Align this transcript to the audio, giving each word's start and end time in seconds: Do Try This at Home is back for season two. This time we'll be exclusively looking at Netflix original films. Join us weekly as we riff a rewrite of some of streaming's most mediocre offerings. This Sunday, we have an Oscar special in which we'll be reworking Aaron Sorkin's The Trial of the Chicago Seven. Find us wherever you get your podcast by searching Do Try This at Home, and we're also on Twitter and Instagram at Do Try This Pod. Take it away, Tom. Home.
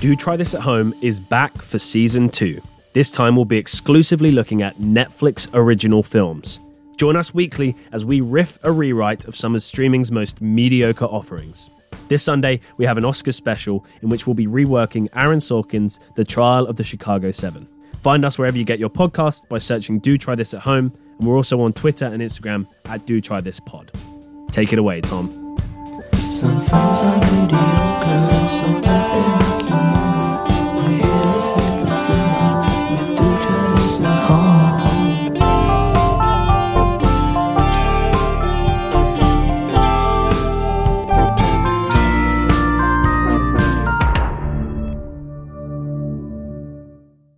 Do 0.00 0.16
Try 0.16 0.36
This 0.36 0.54
at 0.54 0.62
Home 0.62 0.94
is 1.02 1.20
back 1.20 1.60
for 1.60 1.78
season 1.78 2.30
two. 2.30 2.62
This 2.94 3.10
time 3.10 3.36
we'll 3.36 3.44
be 3.44 3.58
exclusively 3.58 4.30
looking 4.30 4.62
at 4.62 4.78
Netflix 4.78 5.46
original 5.52 6.02
films. 6.02 6.58
Join 6.96 7.16
us 7.16 7.34
weekly 7.34 7.76
as 7.92 8.06
we 8.06 8.22
riff 8.22 8.58
a 8.62 8.72
rewrite 8.72 9.26
of 9.26 9.36
some 9.36 9.54
of 9.54 9.62
streaming's 9.62 10.10
most 10.10 10.40
mediocre 10.40 11.04
offerings. 11.04 11.68
This 12.08 12.22
Sunday, 12.22 12.60
we 12.78 12.86
have 12.86 12.96
an 12.96 13.04
Oscar 13.04 13.30
special 13.30 13.84
in 14.00 14.08
which 14.08 14.26
we'll 14.26 14.32
be 14.32 14.46
reworking 14.46 15.06
Aaron 15.14 15.38
Sorkin's 15.38 16.00
The 16.16 16.24
Trial 16.24 16.66
of 16.66 16.76
the 16.76 16.84
Chicago 16.84 17.30
Seven. 17.30 17.68
Find 18.02 18.24
us 18.24 18.38
wherever 18.38 18.56
you 18.56 18.64
get 18.64 18.78
your 18.78 18.88
podcast 18.88 19.50
by 19.50 19.58
searching 19.58 19.98
Do 19.98 20.16
Try 20.16 20.34
This 20.34 20.54
at 20.54 20.62
Home, 20.62 20.94
and 21.18 21.28
we're 21.28 21.36
also 21.36 21.60
on 21.60 21.74
Twitter 21.74 22.06
and 22.06 22.22
Instagram 22.22 22.66
at 22.86 23.04
Do 23.04 23.20
Try 23.20 23.42
This 23.42 23.60
Pod. 23.60 23.92
Take 24.50 24.72
it 24.72 24.78
away, 24.78 25.02
Tom. 25.02 25.28
Home. 33.80 34.59